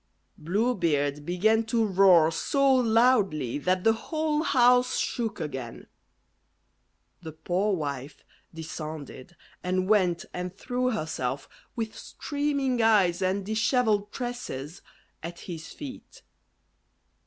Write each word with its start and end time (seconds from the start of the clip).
Blue 0.39 0.73
Beard 0.73 1.27
began 1.27 1.63
to 1.65 1.85
roar 1.85 2.31
so 2.31 2.73
loudly 2.73 3.59
that 3.59 3.83
the 3.83 3.93
whole 3.93 4.41
house 4.41 4.97
shook 4.97 5.39
again. 5.39 5.85
The 7.21 7.33
poor 7.33 7.75
wife 7.75 8.23
descended, 8.51 9.35
and 9.63 9.87
went 9.87 10.25
and 10.33 10.51
threw 10.55 10.89
herself, 10.89 11.47
with 11.75 11.95
streaming 11.95 12.81
eyes 12.81 13.21
and 13.21 13.45
dishevelled 13.45 14.11
tresses, 14.11 14.81
at 15.21 15.41
his 15.41 15.67
feet. 15.67 16.23